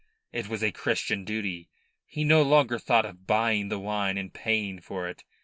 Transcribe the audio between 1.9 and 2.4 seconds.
He